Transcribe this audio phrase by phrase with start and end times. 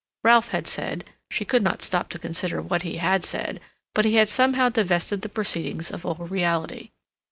[0.23, 3.59] Ralph had said—she could not stop to consider what he had said,
[3.93, 6.89] but he had somehow divested the proceedings of all reality.